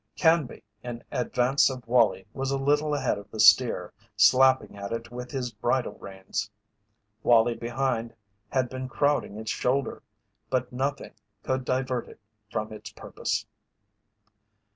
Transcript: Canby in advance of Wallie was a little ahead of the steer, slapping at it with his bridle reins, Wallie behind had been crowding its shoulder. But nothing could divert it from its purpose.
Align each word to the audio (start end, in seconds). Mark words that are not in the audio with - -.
Canby 0.15 0.63
in 0.81 1.03
advance 1.11 1.69
of 1.69 1.87
Wallie 1.87 2.25
was 2.33 2.49
a 2.49 2.57
little 2.57 2.95
ahead 2.95 3.19
of 3.19 3.29
the 3.29 3.39
steer, 3.39 3.93
slapping 4.15 4.75
at 4.75 4.91
it 4.91 5.11
with 5.11 5.29
his 5.29 5.51
bridle 5.51 5.95
reins, 5.99 6.49
Wallie 7.21 7.53
behind 7.53 8.15
had 8.49 8.67
been 8.67 8.89
crowding 8.89 9.37
its 9.37 9.51
shoulder. 9.51 10.01
But 10.49 10.73
nothing 10.73 11.13
could 11.43 11.65
divert 11.65 12.09
it 12.09 12.19
from 12.49 12.73
its 12.73 12.89
purpose. 12.91 13.45